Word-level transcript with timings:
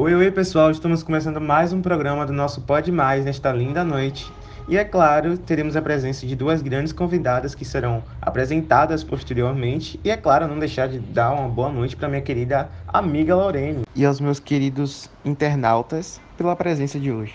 Oi, 0.00 0.14
oi 0.14 0.30
pessoal, 0.30 0.70
estamos 0.70 1.02
começando 1.02 1.40
mais 1.40 1.72
um 1.72 1.82
programa 1.82 2.24
do 2.24 2.32
nosso 2.32 2.60
Pode 2.60 2.92
Mais 2.92 3.24
nesta 3.24 3.50
linda 3.50 3.82
noite. 3.82 4.30
E 4.68 4.76
é 4.76 4.84
claro, 4.84 5.36
teremos 5.36 5.74
a 5.74 5.82
presença 5.82 6.24
de 6.24 6.36
duas 6.36 6.62
grandes 6.62 6.92
convidadas 6.92 7.52
que 7.52 7.64
serão 7.64 8.04
apresentadas 8.22 9.02
posteriormente. 9.02 9.98
E 10.04 10.10
é 10.12 10.16
claro, 10.16 10.46
não 10.46 10.56
deixar 10.56 10.86
de 10.86 11.00
dar 11.00 11.32
uma 11.32 11.48
boa 11.48 11.68
noite 11.68 11.96
para 11.96 12.08
minha 12.08 12.22
querida 12.22 12.70
amiga 12.86 13.34
Lorene 13.34 13.82
e 13.92 14.06
aos 14.06 14.20
meus 14.20 14.38
queridos 14.38 15.10
internautas 15.24 16.20
pela 16.36 16.54
presença 16.54 16.96
de 17.00 17.10
hoje. 17.10 17.34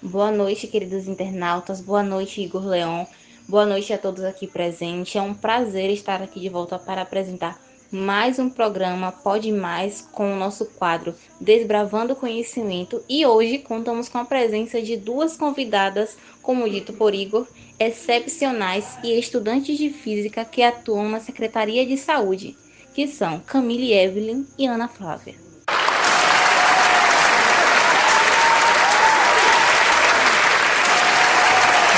Boa 0.00 0.30
noite, 0.30 0.68
queridos 0.68 1.08
internautas. 1.08 1.80
Boa 1.80 2.04
noite, 2.04 2.40
Igor 2.40 2.64
Leão. 2.64 3.08
Boa 3.48 3.66
noite 3.66 3.92
a 3.92 3.98
todos 3.98 4.22
aqui 4.22 4.46
presentes. 4.46 5.16
É 5.16 5.20
um 5.20 5.34
prazer 5.34 5.90
estar 5.90 6.22
aqui 6.22 6.38
de 6.38 6.48
volta 6.48 6.78
para 6.78 7.02
apresentar 7.02 7.58
mais 7.94 8.40
um 8.40 8.50
programa 8.50 9.12
Pode 9.12 9.52
Mais 9.52 10.00
com 10.00 10.34
o 10.34 10.36
nosso 10.36 10.66
quadro 10.66 11.14
Desbravando 11.40 12.16
Conhecimento 12.16 13.00
e 13.08 13.24
hoje 13.24 13.58
contamos 13.58 14.08
com 14.08 14.18
a 14.18 14.24
presença 14.24 14.82
de 14.82 14.96
duas 14.96 15.36
convidadas, 15.36 16.18
como 16.42 16.68
dito 16.68 16.92
por 16.92 17.14
Igor, 17.14 17.46
excepcionais 17.78 18.98
e 19.04 19.16
estudantes 19.16 19.78
de 19.78 19.90
física 19.90 20.44
que 20.44 20.60
atuam 20.60 21.08
na 21.08 21.20
Secretaria 21.20 21.86
de 21.86 21.96
Saúde, 21.96 22.56
que 22.92 23.06
são 23.06 23.38
Camille 23.38 23.92
Evelyn 23.92 24.44
e 24.58 24.66
Ana 24.66 24.88
Flávia. 24.88 25.36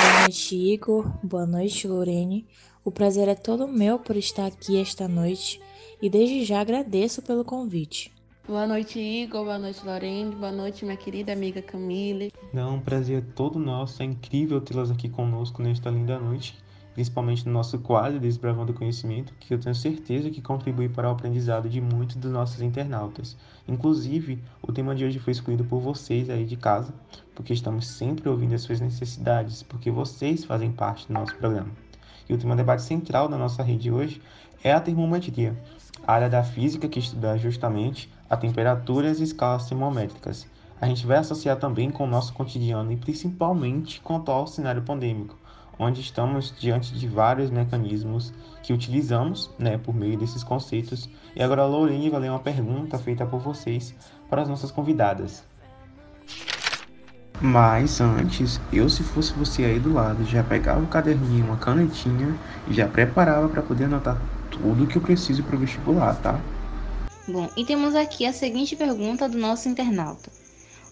Boa 0.02 0.20
noite, 0.20 0.56
Igor. 0.56 1.10
Boa 1.22 1.46
noite, 1.46 1.88
Lorene. 1.88 2.46
O 2.84 2.90
prazer 2.90 3.28
é 3.28 3.34
todo 3.34 3.66
meu 3.66 3.98
por 3.98 4.14
estar 4.14 4.46
aqui 4.46 4.78
esta 4.78 5.08
noite 5.08 5.58
e 6.00 6.10
desde 6.10 6.44
já 6.44 6.60
agradeço 6.60 7.22
pelo 7.22 7.44
convite. 7.44 8.12
Boa 8.46 8.64
noite, 8.64 9.00
Igor. 9.00 9.44
Boa 9.44 9.58
noite, 9.58 9.84
Lorene. 9.84 10.34
Boa 10.36 10.52
noite, 10.52 10.84
minha 10.84 10.96
querida 10.96 11.32
amiga 11.32 11.60
Camille. 11.60 12.32
Não, 12.52 12.76
um 12.76 12.80
prazer 12.80 13.18
é 13.18 13.32
todo 13.34 13.58
nosso. 13.58 14.00
É 14.02 14.06
incrível 14.06 14.60
tê-las 14.60 14.88
aqui 14.88 15.08
conosco 15.08 15.60
nesta 15.60 15.90
linda 15.90 16.16
noite, 16.16 16.56
principalmente 16.94 17.44
no 17.44 17.52
nosso 17.52 17.76
quadro 17.80 18.20
Desbravando 18.20 18.72
Conhecimento, 18.72 19.34
que 19.40 19.52
eu 19.52 19.58
tenho 19.58 19.74
certeza 19.74 20.30
que 20.30 20.40
contribui 20.40 20.88
para 20.88 21.08
o 21.08 21.12
aprendizado 21.12 21.68
de 21.68 21.80
muitos 21.80 22.14
dos 22.14 22.30
nossos 22.30 22.62
internautas. 22.62 23.36
Inclusive, 23.66 24.40
o 24.62 24.72
tema 24.72 24.94
de 24.94 25.04
hoje 25.04 25.18
foi 25.18 25.32
escolhido 25.32 25.64
por 25.64 25.80
vocês 25.80 26.30
aí 26.30 26.44
de 26.44 26.56
casa, 26.56 26.94
porque 27.34 27.52
estamos 27.52 27.84
sempre 27.84 28.28
ouvindo 28.28 28.54
as 28.54 28.62
suas 28.62 28.80
necessidades, 28.80 29.64
porque 29.64 29.90
vocês 29.90 30.44
fazem 30.44 30.70
parte 30.70 31.08
do 31.08 31.14
nosso 31.14 31.34
programa. 31.34 31.72
E 32.28 32.34
o 32.34 32.38
tema 32.38 32.54
debate 32.54 32.82
central 32.82 33.28
da 33.28 33.36
nossa 33.36 33.64
rede 33.64 33.90
hoje 33.90 34.22
é 34.62 34.72
a 34.72 34.80
termometria, 34.80 35.56
área 36.06 36.28
da 36.28 36.42
física 36.42 36.88
que 36.88 36.98
estuda 36.98 37.36
justamente 37.38 38.10
a 38.28 38.36
temperatura 38.36 39.08
e 39.08 39.10
as 39.10 39.20
escalas 39.20 39.66
termométricas. 39.66 40.46
A 40.80 40.86
gente 40.86 41.06
vai 41.06 41.18
associar 41.18 41.56
também 41.56 41.90
com 41.90 42.04
o 42.04 42.08
nosso 42.08 42.32
cotidiano 42.32 42.92
e 42.92 42.96
principalmente 42.96 44.00
com 44.00 44.14
o 44.14 44.16
atual 44.18 44.46
cenário 44.46 44.82
pandêmico, 44.82 45.36
onde 45.78 46.00
estamos 46.00 46.54
diante 46.58 46.92
de 46.92 47.08
vários 47.08 47.50
mecanismos 47.50 48.32
que 48.62 48.72
utilizamos 48.72 49.50
né, 49.58 49.78
por 49.78 49.94
meio 49.94 50.18
desses 50.18 50.44
conceitos. 50.44 51.08
E 51.34 51.42
agora 51.42 51.62
a 51.62 51.66
Lourinha 51.66 52.10
vai 52.10 52.20
ler 52.20 52.30
uma 52.30 52.38
pergunta 52.38 52.98
feita 52.98 53.24
por 53.24 53.40
vocês 53.40 53.94
para 54.28 54.42
as 54.42 54.48
nossas 54.48 54.70
convidadas. 54.70 55.44
Mas 57.40 58.00
antes, 58.00 58.60
eu 58.72 58.88
se 58.88 59.02
fosse 59.02 59.32
você 59.34 59.64
aí 59.64 59.78
do 59.78 59.92
lado, 59.92 60.24
já 60.24 60.42
pegava 60.42 60.82
o 60.82 60.86
caderninho, 60.86 61.44
uma 61.44 61.56
canetinha 61.56 62.34
e 62.66 62.72
já 62.72 62.88
preparava 62.88 63.48
para 63.48 63.60
poder 63.60 63.84
anotar 63.84 64.18
tudo 64.56 64.86
que 64.86 64.96
eu 64.96 65.02
preciso 65.02 65.44
para 65.44 65.56
o 65.56 65.58
vestibular, 65.58 66.14
tá? 66.20 66.40
Bom, 67.28 67.50
e 67.56 67.64
temos 67.64 67.94
aqui 67.94 68.24
a 68.24 68.32
seguinte 68.32 68.76
pergunta 68.76 69.28
do 69.28 69.38
nosso 69.38 69.68
internauta: 69.68 70.30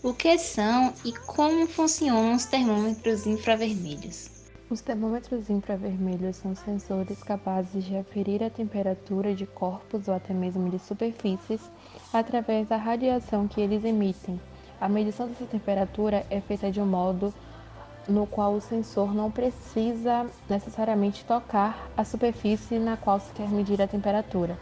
O 0.03 0.13
que 0.13 0.37
são 0.39 0.93
e 1.05 1.13
como 1.13 1.67
funcionam 1.67 2.35
os 2.35 2.45
termômetros 2.45 3.27
infravermelhos? 3.27 4.31
Os 4.69 4.81
termômetros 4.81 5.51
infravermelhos 5.51 6.37
são 6.37 6.55
sensores 6.55 7.23
capazes 7.23 7.85
de 7.85 7.97
aferir 7.97 8.43
a 8.43 8.51
temperatura 8.51 9.35
de 9.35 9.47
corpos 9.47 10.09
ou 10.09 10.15
até 10.15 10.35
mesmo 10.35 10.69
de 10.71 10.79
superfícies 10.79 11.71
através 12.13 12.69
da 12.69 12.77
radiação 12.77 13.47
que 13.47 13.61
eles 13.61 13.85
emitem. 13.85 14.41
A 14.81 14.89
medição 14.89 15.29
dessa 15.29 15.47
temperatura 15.47 16.27
é 16.31 16.41
feita 16.41 16.71
de 16.71 16.81
um 16.81 16.87
modo 16.87 17.33
no 18.09 18.27
qual 18.27 18.55
o 18.55 18.61
sensor 18.61 19.15
não 19.15 19.31
precisa 19.31 20.27
necessariamente 20.49 21.25
tocar 21.25 21.89
a 21.97 22.05
superfície 22.05 22.79
na 22.79 22.97
qual 22.97 23.21
se 23.21 23.33
quer 23.33 23.49
medir 23.49 23.81
a 23.81 23.87
temperatura. 23.87 24.59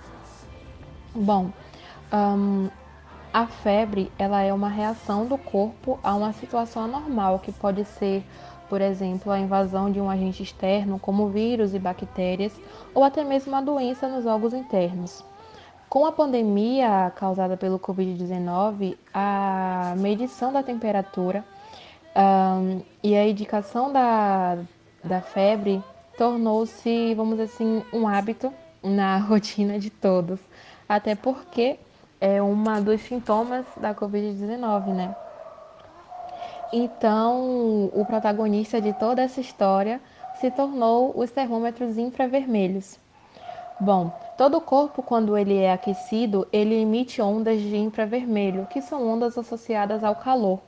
Bom, 1.15 1.51
um, 2.13 2.69
a 3.33 3.47
febre 3.47 4.13
ela 4.19 4.43
é 4.43 4.53
uma 4.53 4.69
reação 4.69 5.27
do 5.27 5.39
corpo 5.39 5.99
a 6.03 6.15
uma 6.15 6.33
situação 6.33 6.85
anormal, 6.85 7.39
que 7.39 7.51
pode 7.51 7.85
ser, 7.85 8.25
por 8.69 8.81
exemplo, 8.81 9.33
a 9.33 9.39
invasão 9.39 9.91
de 9.91 10.01
um 10.01 10.11
agente 10.11 10.43
externo, 10.43 10.99
como 10.99 11.29
vírus 11.29 11.75
e 11.75 11.79
bactérias, 11.79 12.53
ou 12.95 13.03
até 13.03 13.25
mesmo 13.25 13.53
uma 13.53 13.63
doença 13.63 14.09
nos 14.09 14.27
órgãos 14.27 14.53
internos. 14.53 15.25
Com 15.89 16.07
a 16.07 16.13
pandemia 16.13 17.13
causada 17.17 17.57
pelo 17.57 17.79
Covid-19, 17.79 18.97
a 19.13 19.95
medição 19.99 20.53
da 20.53 20.63
temperatura 20.63 21.45
um, 22.15 22.83
e 23.03 23.17
a 23.17 23.27
indicação 23.27 23.93
da, 23.93 24.59
da 25.03 25.21
febre 25.21 25.83
tornou-se, 26.17 27.15
vamos 27.15 27.39
dizer 27.39 27.45
assim, 27.45 27.83
um 27.93 28.07
hábito 28.07 28.53
na 28.83 29.19
rotina 29.25 29.79
de 29.79 29.91
todos. 29.91 30.41
Até 30.89 31.15
porque 31.15 31.79
é 32.21 32.43
uma 32.43 32.81
dos 32.81 33.01
sintomas 33.01 33.65
da 33.77 33.95
Covid-19, 33.95 34.87
né? 34.89 35.17
Então, 36.73 37.91
o 37.93 38.05
protagonista 38.07 38.81
de 38.81 38.93
toda 38.93 39.23
essa 39.23 39.41
história 39.41 40.01
se 40.41 40.51
tornou 40.51 41.13
os 41.15 41.31
termômetros 41.31 41.99
infravermelhos. 41.99 42.99
Bom, 43.79 44.13
todo 44.39 44.59
o 44.59 44.61
corpo, 44.61 45.03
quando 45.03 45.37
ele 45.37 45.59
é 45.59 45.73
aquecido, 45.73 46.47
ele 46.53 46.75
emite 46.77 47.21
ondas 47.21 47.61
de 47.61 47.77
infravermelho, 47.77 48.67
que 48.71 48.81
são 48.81 49.07
ondas 49.07 49.37
associadas 49.37 50.05
ao 50.05 50.15
calor. 50.15 50.61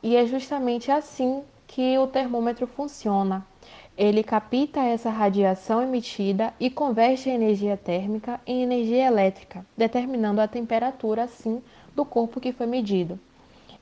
E 0.00 0.14
é 0.14 0.24
justamente 0.26 0.92
assim 0.92 1.42
que 1.66 1.98
o 1.98 2.06
termômetro 2.06 2.68
funciona. 2.68 3.44
Ele 3.96 4.22
capta 4.22 4.80
essa 4.80 5.10
radiação 5.10 5.82
emitida 5.82 6.54
e 6.60 6.70
converte 6.70 7.28
a 7.28 7.34
energia 7.34 7.76
térmica 7.76 8.40
em 8.46 8.62
energia 8.62 9.08
elétrica, 9.08 9.66
determinando 9.76 10.40
a 10.40 10.46
temperatura 10.46 11.24
assim 11.24 11.60
do 11.96 12.04
corpo 12.04 12.40
que 12.40 12.52
foi 12.52 12.66
medido. 12.66 13.18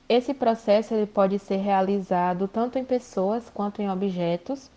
Esse 0.09 0.33
processo 0.33 0.95
ele 0.95 1.05
pode 1.05 1.37
ser 1.37 1.57
realizado 1.57 2.47
tanto 2.47 2.79
em 2.79 2.83
pessoas 2.83 3.47
quanto 3.53 3.79
em 3.79 3.89
objetos. 3.89 4.71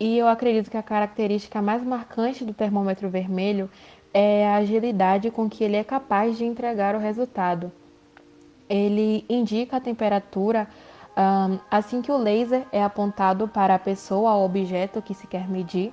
E 0.00 0.18
eu 0.18 0.26
acredito 0.26 0.68
que 0.68 0.76
a 0.76 0.82
característica 0.82 1.62
mais 1.62 1.84
marcante 1.84 2.44
do 2.44 2.52
termômetro 2.52 3.08
vermelho 3.08 3.70
é 4.12 4.48
a 4.48 4.56
agilidade 4.56 5.30
com 5.30 5.48
que 5.48 5.62
ele 5.62 5.76
é 5.76 5.84
capaz 5.84 6.36
de 6.36 6.44
entregar 6.44 6.96
o 6.96 6.98
resultado 6.98 7.70
ele 8.68 9.24
indica 9.28 9.76
a 9.76 9.80
temperatura 9.80 10.68
um, 11.16 11.58
assim 11.70 12.02
que 12.02 12.12
o 12.12 12.16
laser 12.16 12.66
é 12.70 12.82
apontado 12.82 13.48
para 13.48 13.74
a 13.74 13.78
pessoa 13.78 14.34
ou 14.34 14.44
objeto 14.44 15.00
que 15.00 15.14
se 15.14 15.26
quer 15.26 15.48
medir. 15.48 15.92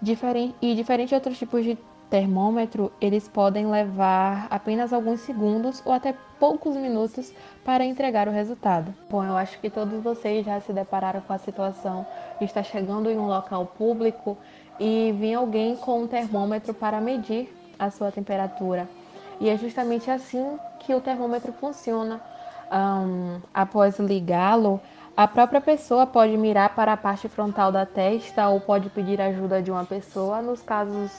Diferente, 0.00 0.54
e 0.62 0.74
diferente 0.74 1.10
de 1.10 1.14
outros 1.14 1.38
tipos 1.38 1.64
de 1.64 1.76
termômetro, 2.08 2.90
eles 3.00 3.28
podem 3.28 3.66
levar 3.66 4.46
apenas 4.50 4.92
alguns 4.92 5.20
segundos 5.20 5.82
ou 5.84 5.92
até 5.92 6.14
poucos 6.38 6.74
minutos 6.76 7.32
para 7.64 7.84
entregar 7.84 8.26
o 8.26 8.32
resultado. 8.32 8.92
Bom, 9.08 9.24
eu 9.24 9.36
acho 9.36 9.60
que 9.60 9.70
todos 9.70 10.02
vocês 10.02 10.44
já 10.44 10.60
se 10.60 10.72
depararam 10.72 11.20
com 11.20 11.32
a 11.32 11.38
situação 11.38 12.06
de 12.38 12.46
estar 12.46 12.64
chegando 12.64 13.10
em 13.10 13.18
um 13.18 13.26
local 13.26 13.66
público 13.66 14.36
e 14.78 15.14
vir 15.18 15.34
alguém 15.34 15.76
com 15.76 16.02
um 16.02 16.06
termômetro 16.06 16.74
para 16.74 17.00
medir 17.00 17.54
a 17.78 17.90
sua 17.90 18.10
temperatura. 18.10 18.88
E 19.40 19.48
é 19.48 19.56
justamente 19.56 20.10
assim 20.10 20.58
que 20.78 20.94
o 20.94 21.00
termômetro 21.00 21.52
funciona. 21.52 22.20
Um, 22.70 23.40
após 23.52 23.98
ligá-lo, 23.98 24.80
a 25.16 25.26
própria 25.26 25.60
pessoa 25.60 26.06
pode 26.06 26.36
mirar 26.36 26.74
para 26.74 26.92
a 26.92 26.96
parte 26.96 27.28
frontal 27.28 27.72
da 27.72 27.84
testa 27.84 28.48
ou 28.48 28.60
pode 28.60 28.88
pedir 28.90 29.20
ajuda 29.20 29.60
de 29.60 29.70
uma 29.70 29.84
pessoa. 29.84 30.40
Nos 30.40 30.62
casos 30.62 31.10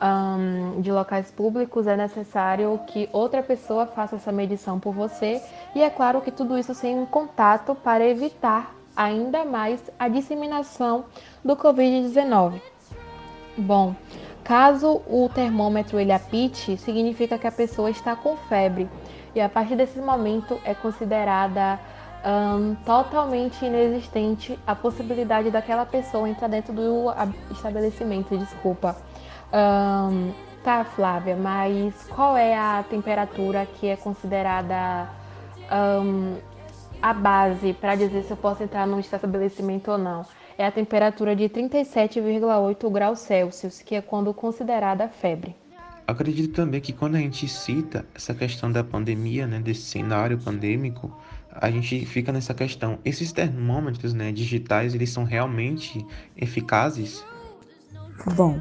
um, 0.00 0.80
de 0.80 0.90
locais 0.90 1.30
públicos, 1.30 1.86
é 1.86 1.96
necessário 1.96 2.80
que 2.86 3.08
outra 3.12 3.42
pessoa 3.42 3.86
faça 3.86 4.16
essa 4.16 4.32
medição 4.32 4.78
por 4.78 4.94
você. 4.94 5.42
E 5.74 5.82
é 5.82 5.90
claro 5.90 6.20
que 6.20 6.30
tudo 6.30 6.56
isso 6.56 6.74
sem 6.74 6.96
um 6.96 7.06
contato 7.06 7.74
para 7.74 8.06
evitar 8.06 8.74
ainda 8.96 9.44
mais 9.44 9.80
a 9.98 10.08
disseminação 10.08 11.04
do 11.44 11.56
Covid-19. 11.56 12.60
Bom, 13.56 13.94
Caso 14.48 15.02
o 15.06 15.28
termômetro 15.28 16.00
ele 16.00 16.10
apite, 16.10 16.78
significa 16.78 17.36
que 17.36 17.46
a 17.46 17.52
pessoa 17.52 17.90
está 17.90 18.16
com 18.16 18.34
febre 18.34 18.88
e 19.34 19.42
a 19.42 19.48
partir 19.48 19.76
desse 19.76 19.98
momento 19.98 20.58
é 20.64 20.72
considerada 20.72 21.78
um, 22.24 22.74
totalmente 22.76 23.62
inexistente 23.62 24.58
a 24.66 24.74
possibilidade 24.74 25.50
daquela 25.50 25.84
pessoa 25.84 26.26
entrar 26.26 26.48
dentro 26.48 26.72
do 26.72 27.12
estabelecimento, 27.52 28.38
desculpa. 28.38 28.96
Um, 29.52 30.32
Tá, 30.62 30.84
Flávia, 30.84 31.36
mas 31.36 31.94
qual 32.08 32.36
é 32.36 32.56
a 32.56 32.84
temperatura 32.90 33.64
que 33.64 33.86
é 33.86 33.96
considerada 33.96 35.08
um, 36.02 36.36
a 37.00 37.14
base 37.14 37.72
para 37.72 37.94
dizer 37.94 38.24
se 38.24 38.32
eu 38.32 38.36
posso 38.36 38.62
entrar 38.62 38.86
num 38.86 38.98
estabelecimento 38.98 39.92
ou 39.92 39.98
não? 39.98 40.26
É 40.58 40.66
a 40.66 40.72
temperatura 40.72 41.36
de 41.36 41.44
37,8 41.44 42.90
graus 42.90 43.20
Celsius, 43.20 43.80
que 43.80 43.94
é 43.94 44.02
quando 44.02 44.34
considerada 44.34 45.08
febre. 45.08 45.54
Acredito 46.04 46.52
também 46.52 46.80
que 46.80 46.92
quando 46.92 47.14
a 47.14 47.18
gente 47.18 47.46
cita 47.46 48.04
essa 48.12 48.34
questão 48.34 48.72
da 48.72 48.82
pandemia, 48.82 49.46
né, 49.46 49.60
desse 49.60 49.82
cenário 49.82 50.36
pandêmico, 50.36 51.16
a 51.52 51.70
gente 51.70 52.04
fica 52.06 52.32
nessa 52.32 52.52
questão. 52.54 52.98
Esses 53.04 53.30
termômetros, 53.30 54.12
né, 54.12 54.32
digitais, 54.32 54.96
eles 54.96 55.10
são 55.10 55.22
realmente 55.22 56.04
eficazes? 56.36 57.24
Bom, 58.34 58.60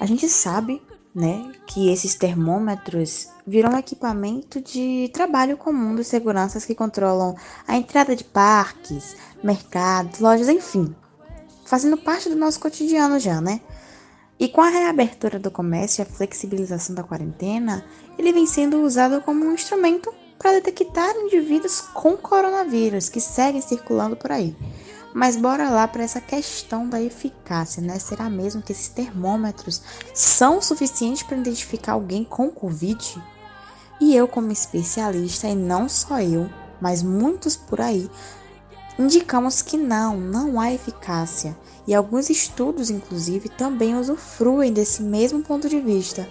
a 0.00 0.06
gente 0.06 0.26
sabe, 0.28 0.80
né, 1.14 1.52
que 1.66 1.92
esses 1.92 2.14
termômetros 2.14 3.28
viram 3.46 3.72
um 3.72 3.78
equipamento 3.78 4.58
de 4.58 5.10
trabalho 5.12 5.58
comum 5.58 5.94
dos 5.94 6.06
seguranças 6.06 6.64
que 6.64 6.74
controlam 6.74 7.36
a 7.68 7.76
entrada 7.76 8.16
de 8.16 8.24
parques, 8.24 9.14
mercados, 9.44 10.20
lojas, 10.20 10.48
enfim, 10.48 10.94
fazendo 11.66 11.98
parte 11.98 12.30
do 12.30 12.36
nosso 12.36 12.58
cotidiano 12.58 13.18
já, 13.18 13.40
né? 13.40 13.60
E 14.38 14.48
com 14.48 14.60
a 14.60 14.68
reabertura 14.68 15.38
do 15.38 15.50
comércio 15.50 16.00
e 16.00 16.02
a 16.02 16.06
flexibilização 16.06 16.94
da 16.94 17.02
quarentena, 17.02 17.84
ele 18.18 18.32
vem 18.32 18.46
sendo 18.46 18.80
usado 18.82 19.20
como 19.22 19.44
um 19.44 19.52
instrumento 19.52 20.12
para 20.38 20.52
detectar 20.52 21.16
indivíduos 21.16 21.80
com 21.80 22.16
coronavírus 22.16 23.08
que 23.08 23.20
seguem 23.20 23.60
circulando 23.60 24.16
por 24.16 24.30
aí. 24.30 24.54
Mas 25.14 25.36
bora 25.36 25.70
lá 25.70 25.88
para 25.88 26.02
essa 26.02 26.20
questão 26.20 26.86
da 26.86 27.00
eficácia, 27.00 27.82
né? 27.82 27.98
Será 27.98 28.28
mesmo 28.28 28.60
que 28.60 28.72
esses 28.72 28.88
termômetros 28.88 29.80
são 30.12 30.60
suficientes 30.60 31.22
para 31.22 31.38
identificar 31.38 31.92
alguém 31.92 32.22
com 32.22 32.50
Covid? 32.50 33.22
E 33.98 34.14
eu, 34.14 34.28
como 34.28 34.52
especialista, 34.52 35.48
e 35.48 35.54
não 35.54 35.88
só 35.88 36.20
eu, 36.20 36.50
mas 36.78 37.02
muitos 37.02 37.56
por 37.56 37.80
aí, 37.80 38.10
indicamos 38.98 39.62
que 39.62 39.76
não, 39.76 40.16
não 40.16 40.60
há 40.60 40.72
eficácia, 40.72 41.56
e 41.86 41.94
alguns 41.94 42.30
estudos, 42.30 42.90
inclusive, 42.90 43.48
também 43.48 43.96
usufruem 43.96 44.72
desse 44.72 45.02
mesmo 45.02 45.42
ponto 45.42 45.68
de 45.68 45.80
vista. 45.80 46.28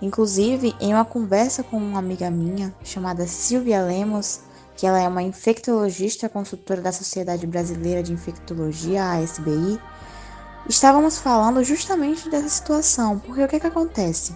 Inclusive, 0.00 0.74
em 0.80 0.94
uma 0.94 1.04
conversa 1.04 1.62
com 1.62 1.76
uma 1.76 1.98
amiga 1.98 2.30
minha, 2.30 2.74
chamada 2.82 3.26
Silvia 3.26 3.82
Lemos, 3.82 4.40
que 4.76 4.86
ela 4.86 5.00
é 5.00 5.08
uma 5.08 5.22
infectologista 5.22 6.28
consultora 6.28 6.80
da 6.80 6.92
Sociedade 6.92 7.46
Brasileira 7.46 8.02
de 8.02 8.12
Infectologia, 8.12 9.02
a 9.02 9.16
ASBI, 9.18 9.80
estávamos 10.68 11.18
falando 11.18 11.64
justamente 11.64 12.30
dessa 12.30 12.48
situação, 12.48 13.18
porque 13.18 13.42
o 13.42 13.48
que, 13.48 13.58
que 13.58 13.66
acontece? 13.66 14.34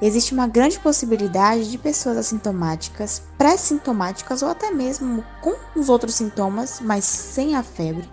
Existe 0.00 0.32
uma 0.32 0.46
grande 0.46 0.78
possibilidade 0.78 1.70
de 1.70 1.78
pessoas 1.78 2.16
assintomáticas, 2.16 3.22
pré-sintomáticas 3.36 4.42
ou 4.42 4.48
até 4.48 4.70
mesmo 4.70 5.24
com 5.40 5.54
os 5.74 5.88
outros 5.88 6.14
sintomas, 6.14 6.80
mas 6.80 7.04
sem 7.04 7.54
a 7.54 7.62
febre, 7.62 8.08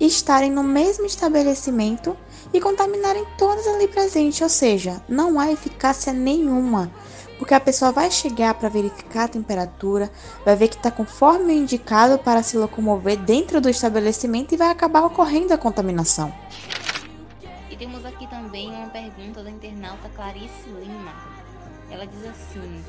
estarem 0.00 0.50
no 0.50 0.62
mesmo 0.62 1.06
estabelecimento 1.06 2.16
e 2.52 2.60
contaminarem 2.60 3.26
todas 3.38 3.66
ali 3.66 3.88
presentes, 3.88 4.40
ou 4.40 4.48
seja, 4.48 5.02
não 5.08 5.38
há 5.38 5.52
eficácia 5.52 6.12
nenhuma, 6.12 6.90
porque 7.38 7.54
a 7.54 7.60
pessoa 7.60 7.92
vai 7.92 8.10
chegar 8.10 8.54
para 8.54 8.68
verificar 8.68 9.24
a 9.24 9.28
temperatura, 9.28 10.10
vai 10.44 10.54
ver 10.54 10.68
que 10.68 10.76
está 10.76 10.90
conforme 10.90 11.52
o 11.52 11.56
indicado 11.56 12.18
para 12.18 12.42
se 12.42 12.56
locomover 12.56 13.18
dentro 13.18 13.60
do 13.60 13.68
estabelecimento 13.68 14.52
e 14.52 14.56
vai 14.56 14.70
acabar 14.70 15.04
ocorrendo 15.04 15.52
a 15.52 15.58
contaminação. 15.58 16.32
Temos 17.82 18.06
aqui 18.06 18.28
também 18.28 18.70
uma 18.70 18.86
pergunta 18.90 19.42
da 19.42 19.50
internauta 19.50 20.08
Clarice 20.14 20.68
Lima. 20.68 21.12
Ela 21.90 22.06
diz 22.06 22.24
assim: 22.26 22.84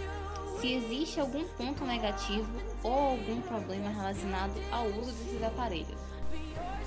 se 0.62 0.72
existe 0.72 1.19
algum 1.19 1.44
ponto 1.57 1.84
negativo 1.84 2.48
ou 2.84 2.94
algum 2.94 3.42
problema 3.42 3.90
relacionado 3.90 4.54
ao 4.72 4.86
uso 4.86 5.12
desses 5.13 5.42
aparelhos? 5.42 6.00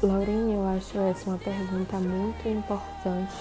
Laurinha, 0.01 0.55
eu 0.55 0.69
acho 0.69 0.97
essa 1.01 1.31
uma 1.31 1.39
pergunta 1.39 1.97
muito 1.99 2.49
importante, 2.49 3.35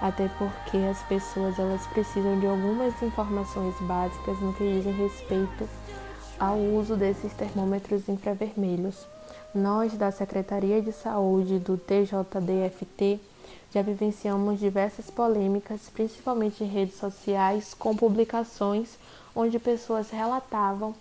até 0.00 0.28
porque 0.38 0.76
as 0.88 1.02
pessoas 1.08 1.58
elas 1.58 1.84
precisam 1.88 2.38
de 2.38 2.46
algumas 2.46 3.02
informações 3.02 3.74
básicas 3.80 4.38
no 4.38 4.54
que 4.54 4.72
dizem 4.72 4.92
respeito 4.92 5.68
ao 6.38 6.56
uso 6.56 6.94
desses 6.94 7.32
termômetros 7.32 8.08
infravermelhos. 8.08 9.04
Nós 9.52 9.94
da 9.94 10.12
Secretaria 10.12 10.80
de 10.80 10.92
Saúde 10.92 11.58
do 11.58 11.76
TJDFT 11.76 13.18
já 13.72 13.82
vivenciamos 13.82 14.60
diversas 14.60 15.10
polêmicas, 15.10 15.88
principalmente 15.92 16.64
em 16.64 16.66
redes 16.66 16.96
sociais, 16.96 17.74
com 17.74 17.94
publicações 17.94 18.98
onde 19.34 19.58
pessoas 19.58 20.10
relatavam 20.10 20.94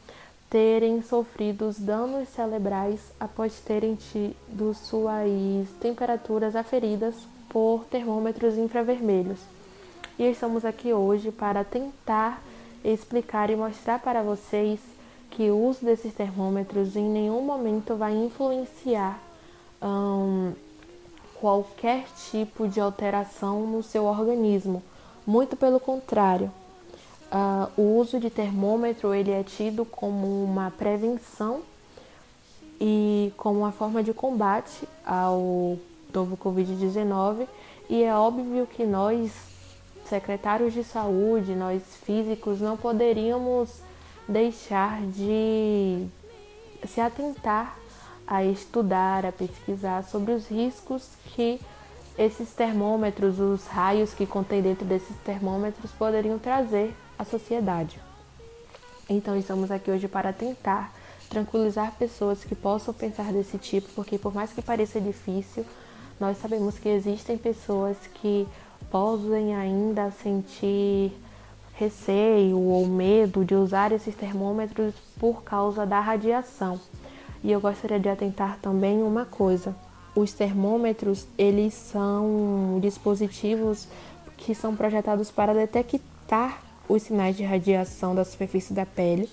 terem 0.50 1.02
sofrido 1.02 1.72
danos 1.80 2.30
cerebrais 2.30 3.00
após 3.20 3.60
terem 3.60 3.96
tido 3.96 4.74
suas 4.74 5.70
temperaturas 5.80 6.56
aferidas 6.56 7.16
por 7.50 7.86
termômetros 7.86 8.58
infravermelhos. 8.58 9.40
E 10.20 10.24
estamos 10.24 10.64
aqui 10.64 10.94
hoje 10.94 11.32
para 11.32 11.64
tentar 11.64 12.42
explicar 12.84 13.50
e 13.50 13.56
mostrar 13.56 14.00
para 14.00 14.22
vocês 14.22 14.80
que 15.32 15.50
o 15.50 15.58
uso 15.58 15.84
desses 15.84 16.14
termômetros 16.14 16.96
em 16.96 17.10
nenhum 17.10 17.42
momento 17.42 17.96
vai 17.96 18.14
influenciar 18.14 19.20
hum, 19.82 20.54
qualquer 21.46 22.06
tipo 22.32 22.68
de 22.68 22.80
alteração 22.80 23.68
no 23.68 23.84
seu 23.84 24.06
organismo. 24.06 24.82
Muito 25.28 25.56
pelo 25.56 25.80
contrário, 25.80 26.52
uh, 27.32 27.70
o 27.80 28.00
uso 28.00 28.20
de 28.20 28.32
termômetro 28.32 29.14
ele 29.14 29.30
é 29.30 29.44
tido 29.44 29.86
como 29.86 30.44
uma 30.44 30.72
prevenção 30.72 31.62
e 32.82 33.32
como 33.38 33.60
uma 33.60 33.72
forma 33.72 34.02
de 34.02 34.12
combate 34.12 34.90
ao 35.06 35.78
novo 36.12 36.36
Covid-19 36.36 37.46
e 37.88 38.02
é 38.02 38.16
óbvio 38.16 38.66
que 38.66 38.84
nós, 38.84 39.32
secretários 40.10 40.74
de 40.74 40.84
saúde, 40.84 41.54
nós 41.54 41.84
físicos, 42.04 42.60
não 42.60 42.76
poderíamos 42.76 43.70
deixar 44.28 45.00
de 45.12 46.08
se 46.88 47.00
atentar 47.00 47.78
a 48.28 48.44
estudar, 48.44 49.26
a 49.26 49.32
pesquisar 49.32 50.04
sobre 50.04 50.34
os 50.34 50.48
riscos 50.48 51.10
que 51.36 51.60
esses 52.18 52.52
termômetros, 52.54 53.40
os 53.40 53.68
raios 53.68 54.14
que 54.14 54.26
contém 54.26 54.62
dentro 54.62 54.86
desses 54.86 55.16
termômetros 55.18 55.92
poderiam 55.92 56.40
trazer 56.40 56.96
à 57.20 57.26
sociedade. 57.26 58.00
Então, 59.10 59.38
estamos 59.38 59.70
aqui 59.70 59.92
hoje 59.92 60.08
para 60.08 60.34
tentar 60.34 60.94
tranquilizar 61.30 61.94
pessoas 61.98 62.44
que 62.44 62.56
possam 62.56 62.94
pensar 62.94 63.32
desse 63.32 63.58
tipo, 63.58 63.90
porque 63.94 64.18
por 64.18 64.34
mais 64.34 64.52
que 64.54 64.62
pareça 64.62 65.00
difícil, 65.00 65.66
nós 66.20 66.38
sabemos 66.38 66.80
que 66.80 66.90
existem 66.90 67.38
pessoas 67.38 67.98
que 68.16 68.48
podem 68.90 69.56
ainda 69.56 70.12
sentir 70.12 71.12
receio 71.74 72.58
ou 72.58 72.88
medo 72.88 73.44
de 73.44 73.54
usar 73.54 73.92
esses 73.92 74.16
termômetros 74.16 74.94
por 75.20 75.44
causa 75.44 75.86
da 75.86 76.00
radiação. 76.00 76.80
E 77.46 77.52
eu 77.52 77.62
gostaria 77.62 78.00
de 78.00 78.10
atentar 78.10 78.58
também 78.60 79.04
uma 79.04 79.24
coisa. 79.24 79.76
Os 80.16 80.34
termômetros, 80.34 81.28
eles 81.38 81.76
são 81.76 82.80
dispositivos 82.82 83.88
que 84.36 84.56
são 84.56 84.76
projetados 84.76 85.30
para 85.30 85.54
detectar 85.54 86.60
os 86.90 87.04
sinais 87.04 87.38
de 87.38 87.44
radiação 87.44 88.16
da 88.16 88.26
superfície 88.26 88.74
da 88.74 88.84
pele, 88.84 89.30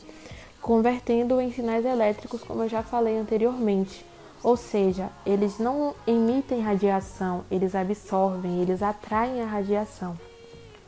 convertendo 0.60 1.40
em 1.40 1.50
sinais 1.50 1.86
elétricos, 1.86 2.42
como 2.42 2.62
eu 2.62 2.68
já 2.68 2.82
falei 2.82 3.16
anteriormente. 3.16 4.04
Ou 4.42 4.58
seja, 4.58 5.08
eles 5.24 5.58
não 5.58 5.94
emitem 6.06 6.60
radiação, 6.60 7.46
eles 7.50 7.74
absorvem, 7.74 8.60
eles 8.60 8.82
atraem 8.82 9.40
a 9.40 9.46
radiação, 9.46 10.18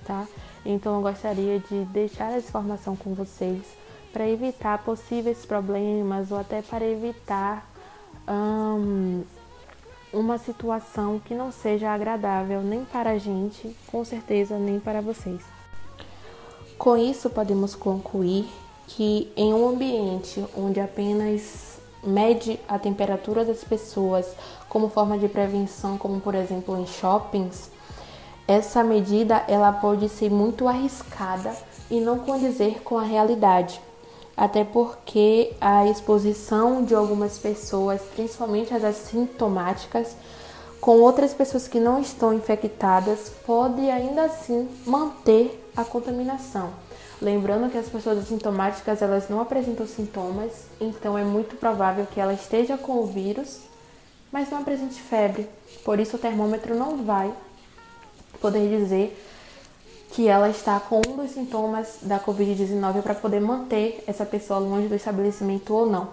tá? 0.04 0.26
Então 0.62 0.96
eu 0.96 1.00
gostaria 1.00 1.58
de 1.58 1.86
deixar 1.86 2.32
essa 2.32 2.48
informação 2.48 2.94
com 2.94 3.14
vocês 3.14 3.62
para 4.14 4.28
evitar 4.28 4.78
possíveis 4.84 5.44
problemas 5.44 6.30
ou 6.30 6.38
até 6.38 6.62
para 6.62 6.86
evitar 6.86 7.68
um, 8.28 9.24
uma 10.12 10.38
situação 10.38 11.18
que 11.18 11.34
não 11.34 11.50
seja 11.50 11.90
agradável 11.90 12.62
nem 12.62 12.84
para 12.84 13.10
a 13.10 13.18
gente, 13.18 13.76
com 13.88 14.04
certeza 14.04 14.56
nem 14.56 14.78
para 14.78 15.00
vocês. 15.00 15.42
Com 16.78 16.96
isso, 16.96 17.28
podemos 17.28 17.74
concluir 17.74 18.48
que 18.86 19.32
em 19.36 19.52
um 19.52 19.68
ambiente 19.68 20.44
onde 20.56 20.78
apenas 20.78 21.80
mede 22.04 22.60
a 22.68 22.78
temperatura 22.78 23.44
das 23.44 23.64
pessoas 23.64 24.32
como 24.68 24.90
forma 24.90 25.18
de 25.18 25.26
prevenção, 25.26 25.98
como 25.98 26.20
por 26.20 26.36
exemplo 26.36 26.78
em 26.78 26.86
shoppings, 26.86 27.68
essa 28.46 28.84
medida 28.84 29.42
ela 29.48 29.72
pode 29.72 30.08
ser 30.08 30.30
muito 30.30 30.68
arriscada 30.68 31.52
e 31.90 31.98
não 31.98 32.20
condizer 32.20 32.80
com 32.84 32.96
a 32.96 33.02
realidade 33.02 33.80
até 34.36 34.64
porque 34.64 35.52
a 35.60 35.86
exposição 35.86 36.82
de 36.82 36.94
algumas 36.94 37.38
pessoas, 37.38 38.00
principalmente 38.14 38.74
as 38.74 38.82
assintomáticas, 38.82 40.16
com 40.80 41.00
outras 41.00 41.32
pessoas 41.32 41.66
que 41.66 41.80
não 41.80 42.00
estão 42.00 42.34
infectadas, 42.34 43.30
pode 43.46 43.88
ainda 43.88 44.24
assim 44.24 44.68
manter 44.84 45.66
a 45.76 45.84
contaminação. 45.84 46.70
Lembrando 47.22 47.70
que 47.70 47.78
as 47.78 47.88
pessoas 47.88 48.18
assintomáticas 48.18 49.00
elas 49.00 49.28
não 49.28 49.40
apresentam 49.40 49.86
sintomas, 49.86 50.66
então 50.80 51.16
é 51.16 51.24
muito 51.24 51.56
provável 51.56 52.06
que 52.06 52.20
ela 52.20 52.34
esteja 52.34 52.76
com 52.76 52.98
o 52.98 53.06
vírus, 53.06 53.60
mas 54.30 54.50
não 54.50 54.58
apresente 54.58 55.00
febre. 55.00 55.48
Por 55.84 55.98
isso 56.00 56.16
o 56.16 56.18
termômetro 56.18 56.74
não 56.76 57.04
vai 57.04 57.32
poder 58.40 58.68
dizer 58.68 59.16
que 60.14 60.28
ela 60.28 60.48
está 60.48 60.78
com 60.78 60.98
um 61.08 61.16
dos 61.16 61.32
sintomas 61.32 61.98
da 62.02 62.20
Covid-19 62.20 63.02
para 63.02 63.16
poder 63.16 63.40
manter 63.40 64.04
essa 64.06 64.24
pessoa 64.24 64.60
longe 64.60 64.86
do 64.86 64.94
estabelecimento 64.94 65.74
ou 65.74 65.86
não. 65.90 66.08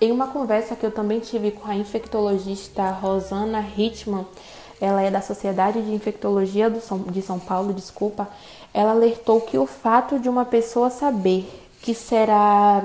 Em 0.00 0.10
uma 0.10 0.26
conversa 0.26 0.74
que 0.74 0.84
eu 0.84 0.90
também 0.90 1.20
tive 1.20 1.52
com 1.52 1.70
a 1.70 1.76
infectologista 1.76 2.90
Rosana 2.90 3.64
Hitman, 3.76 4.26
ela 4.80 5.00
é 5.02 5.08
da 5.08 5.22
Sociedade 5.22 5.80
de 5.82 5.94
Infectologia 5.94 6.68
de 6.68 7.22
São 7.22 7.38
Paulo, 7.38 7.72
desculpa, 7.72 8.28
ela 8.72 8.90
alertou 8.90 9.40
que 9.40 9.56
o 9.56 9.66
fato 9.66 10.18
de 10.18 10.28
uma 10.28 10.44
pessoa 10.44 10.90
saber 10.90 11.48
que 11.80 11.94
será 11.94 12.82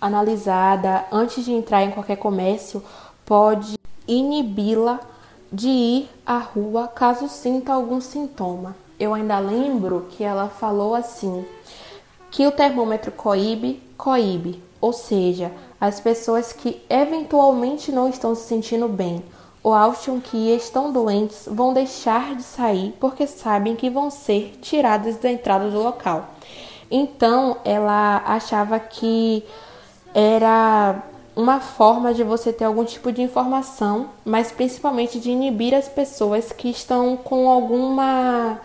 analisada 0.00 1.04
antes 1.12 1.44
de 1.44 1.52
entrar 1.52 1.82
em 1.82 1.90
qualquer 1.90 2.16
comércio 2.16 2.82
pode 3.26 3.78
inibi-la 4.08 4.98
de 5.52 5.68
ir 5.68 6.08
à 6.24 6.38
rua 6.38 6.88
caso 6.88 7.28
sinta 7.28 7.74
algum 7.74 8.00
sintoma. 8.00 8.85
Eu 8.98 9.12
ainda 9.12 9.38
lembro 9.38 10.06
que 10.10 10.24
ela 10.24 10.48
falou 10.48 10.94
assim: 10.94 11.44
que 12.30 12.46
o 12.46 12.52
termômetro 12.52 13.12
coíbe, 13.12 13.82
coíbe, 13.96 14.62
ou 14.80 14.92
seja, 14.92 15.52
as 15.80 16.00
pessoas 16.00 16.52
que 16.52 16.82
eventualmente 16.88 17.92
não 17.92 18.08
estão 18.08 18.34
se 18.34 18.42
sentindo 18.42 18.88
bem 18.88 19.22
ou 19.62 19.74
acham 19.74 20.20
que 20.20 20.54
estão 20.54 20.92
doentes 20.92 21.48
vão 21.50 21.74
deixar 21.74 22.36
de 22.36 22.42
sair 22.44 22.94
porque 23.00 23.26
sabem 23.26 23.74
que 23.74 23.90
vão 23.90 24.10
ser 24.10 24.56
tiradas 24.62 25.16
da 25.16 25.28
entrada 25.28 25.68
do 25.68 25.82
local. 25.82 26.30
Então, 26.88 27.56
ela 27.64 28.22
achava 28.24 28.78
que 28.78 29.42
era 30.14 31.02
uma 31.34 31.58
forma 31.58 32.14
de 32.14 32.22
você 32.22 32.52
ter 32.52 32.64
algum 32.64 32.84
tipo 32.84 33.10
de 33.10 33.22
informação, 33.22 34.10
mas 34.24 34.52
principalmente 34.52 35.18
de 35.18 35.32
inibir 35.32 35.74
as 35.74 35.88
pessoas 35.88 36.52
que 36.52 36.70
estão 36.70 37.16
com 37.16 37.50
alguma 37.50 38.60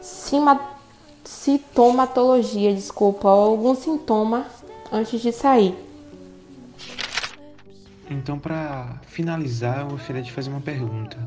sintomatologia, 0.00 2.74
desculpa, 2.74 3.28
ou 3.28 3.50
algum 3.50 3.74
sintoma 3.74 4.46
antes 4.92 5.20
de 5.20 5.32
sair. 5.32 5.74
Então, 8.10 8.38
para 8.38 9.00
finalizar, 9.06 9.80
eu 9.80 9.88
gostaria 9.88 10.22
de 10.22 10.32
fazer 10.32 10.50
uma 10.50 10.60
pergunta. 10.60 11.18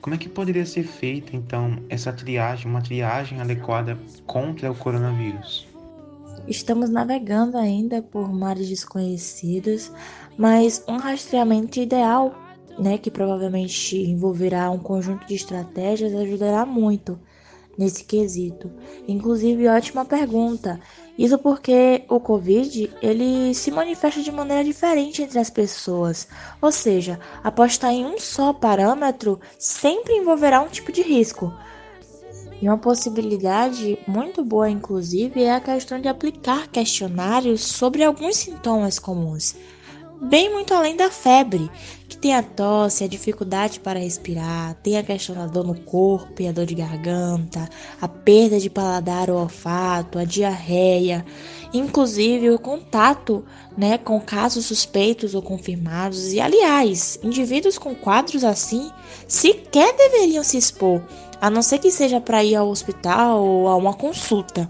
Como 0.00 0.14
é 0.14 0.18
que 0.18 0.28
poderia 0.28 0.64
ser 0.64 0.84
feita, 0.84 1.36
então, 1.36 1.78
essa 1.90 2.10
triagem, 2.10 2.66
uma 2.66 2.80
triagem 2.80 3.40
adequada 3.40 3.98
contra 4.26 4.70
o 4.70 4.74
coronavírus? 4.74 5.68
Estamos 6.48 6.88
navegando 6.88 7.58
ainda 7.58 8.00
por 8.00 8.32
mares 8.32 8.68
desconhecidos, 8.68 9.92
mas 10.38 10.82
um 10.88 10.96
rastreamento 10.96 11.78
ideal, 11.78 12.34
né, 12.78 12.96
que 12.96 13.10
provavelmente 13.10 13.98
envolverá 13.98 14.70
um 14.70 14.78
conjunto 14.78 15.26
de 15.26 15.34
estratégias, 15.34 16.14
ajudará 16.14 16.64
muito 16.64 17.20
nesse 17.76 18.04
quesito. 18.04 18.70
Inclusive, 19.06 19.68
ótima 19.68 20.04
pergunta. 20.04 20.80
Isso 21.18 21.38
porque 21.38 22.04
o 22.08 22.18
Covid 22.18 22.90
ele 23.02 23.54
se 23.54 23.70
manifesta 23.70 24.22
de 24.22 24.32
maneira 24.32 24.64
diferente 24.64 25.22
entre 25.22 25.38
as 25.38 25.50
pessoas. 25.50 26.28
Ou 26.60 26.72
seja, 26.72 27.18
apostar 27.42 27.92
em 27.92 28.04
um 28.04 28.18
só 28.18 28.52
parâmetro 28.52 29.40
sempre 29.58 30.14
envolverá 30.14 30.60
um 30.60 30.68
tipo 30.68 30.92
de 30.92 31.02
risco. 31.02 31.52
E 32.62 32.68
uma 32.68 32.78
possibilidade 32.78 33.98
muito 34.06 34.44
boa, 34.44 34.68
inclusive, 34.68 35.42
é 35.42 35.54
a 35.54 35.60
questão 35.60 35.98
de 35.98 36.08
aplicar 36.08 36.68
questionários 36.68 37.62
sobre 37.62 38.04
alguns 38.04 38.36
sintomas 38.36 38.98
comuns 38.98 39.56
bem 40.20 40.50
muito 40.50 40.74
além 40.74 40.96
da 40.96 41.10
febre, 41.10 41.70
que 42.08 42.16
tem 42.16 42.34
a 42.34 42.42
tosse, 42.42 43.02
a 43.02 43.08
dificuldade 43.08 43.80
para 43.80 43.98
respirar, 43.98 44.74
tem 44.82 44.98
a 44.98 45.02
questão 45.02 45.34
da 45.34 45.46
dor 45.46 45.66
no 45.66 45.74
corpo 45.80 46.42
e 46.42 46.48
a 46.48 46.52
dor 46.52 46.66
de 46.66 46.74
garganta, 46.74 47.68
a 48.00 48.06
perda 48.06 48.58
de 48.58 48.68
paladar 48.68 49.30
ou 49.30 49.38
olfato, 49.38 50.18
a 50.18 50.24
diarreia, 50.24 51.24
inclusive 51.72 52.50
o 52.50 52.58
contato 52.58 53.44
né, 53.76 53.96
com 53.96 54.20
casos 54.20 54.66
suspeitos 54.66 55.34
ou 55.34 55.40
confirmados. 55.40 56.32
E 56.32 56.40
aliás, 56.40 57.18
indivíduos 57.22 57.78
com 57.78 57.94
quadros 57.94 58.44
assim 58.44 58.90
sequer 59.26 59.94
deveriam 59.96 60.44
se 60.44 60.58
expor, 60.58 61.00
a 61.40 61.48
não 61.48 61.62
ser 61.62 61.78
que 61.78 61.90
seja 61.90 62.20
para 62.20 62.44
ir 62.44 62.56
ao 62.56 62.68
hospital 62.68 63.42
ou 63.42 63.68
a 63.68 63.76
uma 63.76 63.94
consulta. 63.94 64.68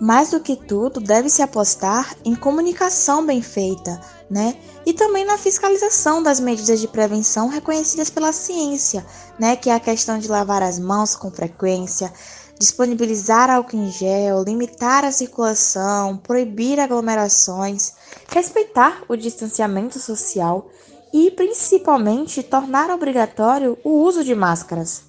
Mais 0.00 0.30
do 0.30 0.38
que 0.38 0.54
tudo, 0.54 1.00
deve-se 1.00 1.42
apostar 1.42 2.14
em 2.24 2.34
comunicação 2.34 3.26
bem 3.26 3.42
feita, 3.42 4.00
né? 4.30 4.56
E 4.86 4.92
também 4.92 5.24
na 5.24 5.36
fiscalização 5.36 6.22
das 6.22 6.38
medidas 6.38 6.80
de 6.80 6.86
prevenção 6.86 7.48
reconhecidas 7.48 8.08
pela 8.08 8.32
ciência, 8.32 9.04
né? 9.40 9.56
Que 9.56 9.70
é 9.70 9.74
a 9.74 9.80
questão 9.80 10.18
de 10.18 10.28
lavar 10.28 10.62
as 10.62 10.78
mãos 10.78 11.16
com 11.16 11.32
frequência, 11.32 12.12
disponibilizar 12.60 13.50
álcool 13.50 13.76
em 13.76 13.90
gel, 13.90 14.44
limitar 14.44 15.04
a 15.04 15.10
circulação, 15.10 16.16
proibir 16.16 16.78
aglomerações, 16.78 17.92
respeitar 18.28 19.02
o 19.08 19.16
distanciamento 19.16 19.98
social 19.98 20.70
e, 21.12 21.30
principalmente, 21.32 22.42
tornar 22.44 22.88
obrigatório 22.90 23.76
o 23.82 24.02
uso 24.02 24.22
de 24.22 24.34
máscaras. 24.34 25.07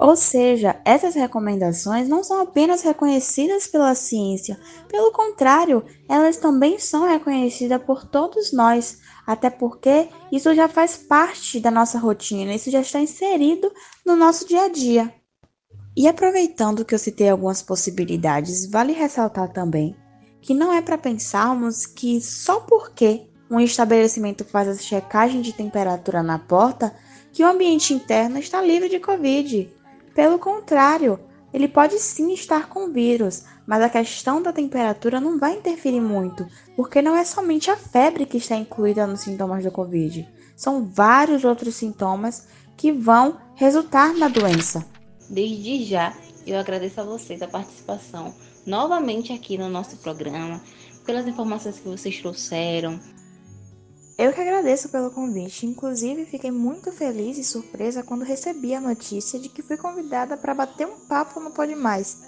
Ou 0.00 0.16
seja, 0.16 0.80
essas 0.82 1.14
recomendações 1.14 2.08
não 2.08 2.24
são 2.24 2.40
apenas 2.40 2.80
reconhecidas 2.80 3.66
pela 3.66 3.94
ciência, 3.94 4.58
pelo 4.88 5.12
contrário, 5.12 5.84
elas 6.08 6.38
também 6.38 6.78
são 6.78 7.06
reconhecidas 7.06 7.82
por 7.82 8.06
todos 8.06 8.50
nós, 8.50 8.98
até 9.26 9.50
porque 9.50 10.08
isso 10.32 10.54
já 10.54 10.66
faz 10.68 10.96
parte 10.96 11.60
da 11.60 11.70
nossa 11.70 11.98
rotina, 11.98 12.54
isso 12.54 12.70
já 12.70 12.80
está 12.80 12.98
inserido 12.98 13.70
no 14.06 14.16
nosso 14.16 14.48
dia 14.48 14.64
a 14.64 14.68
dia. 14.68 15.14
E 15.94 16.08
aproveitando 16.08 16.82
que 16.82 16.94
eu 16.94 16.98
citei 16.98 17.28
algumas 17.28 17.60
possibilidades, 17.60 18.70
vale 18.70 18.94
ressaltar 18.94 19.52
também 19.52 19.94
que 20.40 20.54
não 20.54 20.72
é 20.72 20.80
para 20.80 20.96
pensarmos 20.96 21.84
que 21.84 22.22
só 22.22 22.60
porque 22.60 23.26
um 23.50 23.60
estabelecimento 23.60 24.46
faz 24.46 24.66
a 24.66 24.74
checagem 24.76 25.42
de 25.42 25.52
temperatura 25.52 26.22
na 26.22 26.38
porta 26.38 26.94
que 27.32 27.42
o 27.44 27.46
ambiente 27.46 27.92
interno 27.92 28.38
está 28.38 28.62
livre 28.62 28.88
de 28.88 28.98
Covid. 28.98 29.70
Pelo 30.14 30.38
contrário, 30.38 31.18
ele 31.52 31.68
pode 31.68 31.98
sim 31.98 32.32
estar 32.32 32.68
com 32.68 32.92
vírus, 32.92 33.44
mas 33.66 33.82
a 33.82 33.88
questão 33.88 34.42
da 34.42 34.52
temperatura 34.52 35.20
não 35.20 35.38
vai 35.38 35.56
interferir 35.56 36.00
muito, 36.00 36.46
porque 36.76 37.02
não 37.02 37.16
é 37.16 37.24
somente 37.24 37.70
a 37.70 37.76
febre 37.76 38.26
que 38.26 38.36
está 38.36 38.56
incluída 38.56 39.06
nos 39.06 39.20
sintomas 39.20 39.64
do 39.64 39.70
Covid. 39.70 40.28
São 40.56 40.84
vários 40.84 41.44
outros 41.44 41.74
sintomas 41.74 42.46
que 42.76 42.92
vão 42.92 43.38
resultar 43.54 44.14
na 44.14 44.28
doença. 44.28 44.86
Desde 45.28 45.84
já, 45.84 46.14
eu 46.46 46.58
agradeço 46.58 47.00
a 47.00 47.04
vocês 47.04 47.42
a 47.42 47.48
participação 47.48 48.34
novamente 48.66 49.32
aqui 49.32 49.56
no 49.58 49.68
nosso 49.68 49.96
programa, 49.98 50.60
pelas 51.04 51.26
informações 51.26 51.78
que 51.78 51.88
vocês 51.88 52.18
trouxeram, 52.20 53.00
eu 54.20 54.34
que 54.34 54.40
agradeço 54.42 54.90
pelo 54.90 55.10
convite, 55.10 55.64
inclusive 55.64 56.26
fiquei 56.26 56.50
muito 56.50 56.92
feliz 56.92 57.38
e 57.38 57.42
surpresa 57.42 58.02
quando 58.02 58.22
recebi 58.22 58.74
a 58.74 58.80
notícia 58.80 59.40
de 59.40 59.48
que 59.48 59.62
fui 59.62 59.78
convidada 59.78 60.36
para 60.36 60.52
bater 60.52 60.86
um 60.86 60.98
papo 61.08 61.40
no 61.40 61.50
Pode 61.50 61.74
Mais, 61.74 62.18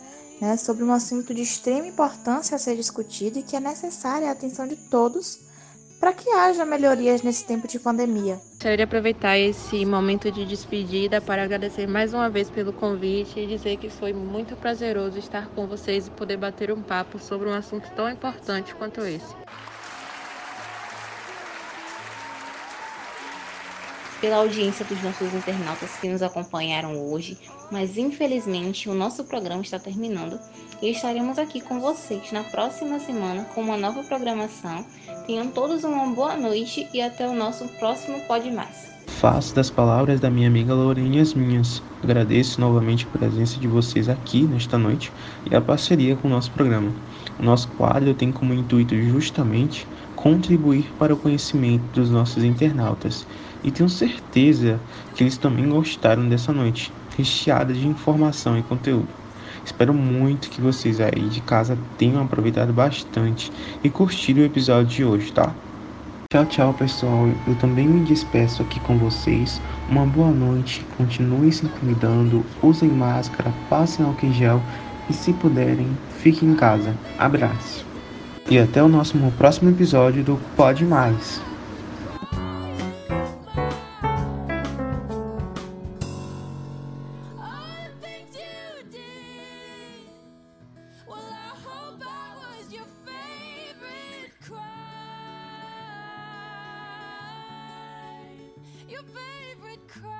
né, 0.41 0.57
sobre 0.57 0.83
um 0.85 0.91
assunto 0.91 1.35
de 1.35 1.43
extrema 1.43 1.87
importância 1.87 2.57
a 2.57 2.59
ser 2.59 2.77
discutido 2.77 3.39
e 3.39 3.43
que 3.43 3.57
é 3.57 3.61
necessária 3.61 4.31
a 4.31 4.33
atenção 4.33 4.67
de 4.67 4.75
todos 4.75 5.41
para 6.01 6.15
que 6.15 6.31
haja 6.31 6.65
melhorias 6.65 7.21
nesse 7.21 7.45
tempo 7.45 7.69
de 7.69 7.79
pandemia. 7.79 8.41
Gostaria 8.53 8.79
de 8.79 8.83
aproveitar 8.85 9.39
esse 9.39 9.85
momento 9.85 10.33
de 10.33 10.47
despedida 10.47 11.21
para 11.21 11.45
agradecer 11.45 11.87
mais 11.87 12.15
uma 12.15 12.31
vez 12.31 12.49
pelo 12.49 12.73
convite 12.73 13.39
e 13.39 13.47
dizer 13.47 13.77
que 13.77 13.91
foi 13.91 14.15
muito 14.15 14.57
prazeroso 14.57 15.19
estar 15.19 15.49
com 15.51 15.67
vocês 15.67 16.07
e 16.07 16.11
poder 16.11 16.39
bater 16.39 16.73
um 16.73 16.81
papo 16.81 17.19
sobre 17.19 17.51
um 17.51 17.53
assunto 17.53 17.91
tão 17.95 18.09
importante 18.09 18.75
quanto 18.75 19.03
esse. 19.03 19.37
Pela 24.23 24.37
audiência 24.37 24.85
dos 24.85 25.03
nossos 25.03 25.35
internautas 25.35 25.97
que 26.01 26.09
nos 26.09 26.23
acompanharam 26.23 26.97
hoje, 26.97 27.37
mas 27.73 27.99
infelizmente 27.99 28.89
o 28.89 28.95
nosso 28.95 29.25
programa 29.25 29.63
está 29.63 29.81
terminando 29.81 30.39
e 30.81 30.91
estaremos 30.91 31.41
aqui 31.41 31.61
com 31.61 31.81
vocês 31.81 32.31
na 32.31 32.45
próxima 32.45 33.01
semana 33.01 33.45
com 33.53 33.61
uma 33.61 33.77
nova 33.77 34.05
programação. 34.05 34.87
Tenham 35.27 35.49
todos 35.49 35.83
uma 35.83 36.07
boa 36.15 36.37
noite 36.37 36.89
e 36.95 37.03
até 37.03 37.29
o 37.29 37.35
nosso 37.35 37.67
próximo 37.81 38.21
Pode 38.29 38.49
Mais. 38.53 38.93
Faço 39.09 39.55
das 39.57 39.71
palavras 39.71 40.21
da 40.21 40.31
minha 40.31 40.47
amiga 40.47 40.73
Lorene 40.73 41.19
as 41.19 41.35
minhas. 41.35 41.83
Agradeço 42.01 42.61
novamente 42.61 43.07
a 43.07 43.19
presença 43.19 43.59
de 43.59 43.67
vocês 43.67 44.09
aqui 44.09 44.43
nesta 44.43 44.79
noite 44.79 45.13
e 45.51 45.55
a 45.55 45.61
parceria 45.61 46.15
com 46.15 46.29
o 46.29 46.31
nosso 46.31 46.53
programa. 46.53 46.93
O 47.41 47.43
nosso 47.43 47.67
quadro 47.71 48.15
tem 48.15 48.31
como 48.31 48.55
intuito 48.55 48.95
justamente 49.03 49.87
contribuir 50.15 50.89
para 50.97 51.13
o 51.13 51.17
conhecimento 51.17 51.83
dos 51.93 52.09
nossos 52.09 52.45
internautas 52.45 53.27
e 53.63 53.71
tenho 53.71 53.89
certeza 53.89 54.81
que 55.15 55.23
eles 55.23 55.37
também 55.37 55.69
gostaram 55.69 56.29
dessa 56.29 56.53
noite, 56.53 56.93
recheada 57.17 57.73
de 57.73 57.87
informação 57.87 58.59
e 58.59 58.63
conteúdo. 58.63 59.09
Espero 59.65 59.95
muito 59.95 60.51
que 60.51 60.61
vocês 60.61 61.01
aí 61.01 61.29
de 61.29 61.41
casa 61.41 61.79
tenham 61.97 62.23
aproveitado 62.23 62.73
bastante 62.73 63.53
e 63.83 63.89
curtido 63.89 64.41
o 64.41 64.45
episódio 64.45 64.87
de 64.87 65.05
hoje, 65.05 65.33
tá? 65.33 65.55
Tchau, 66.33 66.47
tchau, 66.47 66.75
pessoal. 66.75 67.29
Eu 67.47 67.55
também 67.57 67.87
me 67.87 68.05
despeço 68.07 68.63
aqui 68.63 68.81
com 68.81 68.97
vocês. 68.97 69.61
Uma 69.89 70.07
boa 70.07 70.31
noite. 70.31 70.85
Continuem 70.97 71.53
se 71.53 71.67
cuidando, 71.67 72.43
usem 72.63 72.89
máscara, 72.89 73.53
passem 73.69 74.05
álcool 74.05 74.27
em 74.27 74.33
gel 74.33 74.63
e, 75.11 75.13
se 75.13 75.33
puderem, 75.35 75.87
fiquem 76.19 76.49
em 76.49 76.55
casa. 76.55 76.97
Abraço. 77.19 77.85
E 78.51 78.59
até 78.59 78.83
o 78.83 78.89
nosso 78.89 79.19
próximo 79.37 79.69
episódio 79.69 80.25
do 80.25 80.41
Pode 80.57 80.87
Mais. 80.87 81.52
your 98.93 99.03
favorite 99.05 99.89
cry, 99.89 100.13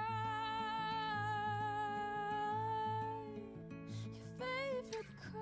your 4.15 4.25
favorite 4.39 5.13
cry. 5.21 5.41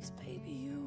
Cause 0.00 0.12
baby, 0.12 0.52
you 0.52 0.77